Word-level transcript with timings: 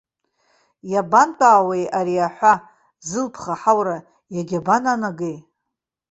Иабантәаауеи 0.91 1.85
ари 1.97 2.25
аҳәа, 2.27 2.53
зылԥха 3.07 3.53
ҳаура, 3.61 3.97
иагьабананагеи! 4.35 5.37